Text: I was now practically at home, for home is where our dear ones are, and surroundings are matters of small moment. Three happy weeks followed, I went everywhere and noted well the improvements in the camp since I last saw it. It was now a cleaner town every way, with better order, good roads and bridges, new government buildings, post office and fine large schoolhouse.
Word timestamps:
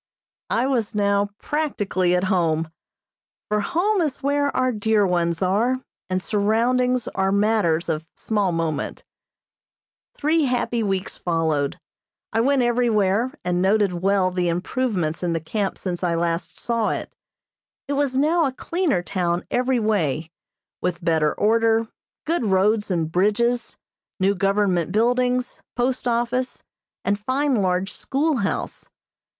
I 0.49 0.65
was 0.65 0.95
now 0.95 1.29
practically 1.37 2.15
at 2.15 2.23
home, 2.23 2.71
for 3.49 3.59
home 3.59 4.01
is 4.01 4.23
where 4.23 4.49
our 4.57 4.71
dear 4.71 5.05
ones 5.05 5.43
are, 5.43 5.83
and 6.09 6.23
surroundings 6.23 7.07
are 7.09 7.31
matters 7.31 7.87
of 7.87 8.07
small 8.17 8.51
moment. 8.51 9.03
Three 10.15 10.45
happy 10.45 10.81
weeks 10.81 11.17
followed, 11.17 11.79
I 12.33 12.41
went 12.41 12.63
everywhere 12.63 13.31
and 13.45 13.61
noted 13.61 13.91
well 13.93 14.31
the 14.31 14.47
improvements 14.49 15.21
in 15.21 15.33
the 15.33 15.39
camp 15.39 15.77
since 15.77 16.03
I 16.03 16.15
last 16.15 16.59
saw 16.59 16.89
it. 16.89 17.13
It 17.87 17.93
was 17.93 18.17
now 18.17 18.47
a 18.47 18.51
cleaner 18.53 19.03
town 19.03 19.45
every 19.51 19.79
way, 19.79 20.31
with 20.81 21.05
better 21.05 21.31
order, 21.35 21.89
good 22.25 22.43
roads 22.47 22.89
and 22.89 23.11
bridges, 23.11 23.77
new 24.19 24.33
government 24.33 24.91
buildings, 24.91 25.61
post 25.75 26.07
office 26.07 26.63
and 27.05 27.19
fine 27.19 27.53
large 27.57 27.93
schoolhouse. 27.93 28.89